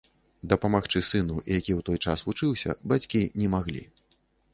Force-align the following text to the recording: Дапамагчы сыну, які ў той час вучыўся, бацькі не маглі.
Дапамагчы 0.51 1.01
сыну, 1.09 1.35
які 1.57 1.71
ў 1.75 1.81
той 1.89 1.99
час 2.07 2.23
вучыўся, 2.29 2.75
бацькі 2.95 3.21
не 3.43 3.51
маглі. 3.57 3.83